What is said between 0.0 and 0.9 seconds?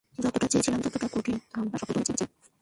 যতটা চেয়েছিলাম